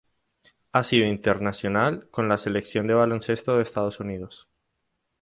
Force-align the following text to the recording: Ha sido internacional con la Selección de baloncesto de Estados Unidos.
Ha 0.71 0.83
sido 0.83 1.05
internacional 1.05 2.09
con 2.09 2.27
la 2.27 2.39
Selección 2.39 2.87
de 2.87 2.95
baloncesto 2.95 3.57
de 3.57 3.61
Estados 3.61 3.99
Unidos. 3.99 4.49